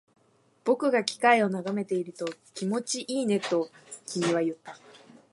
[0.63, 3.69] 僕が機械を眺めていると、気持ちいいねと
[4.07, 4.75] 君は言った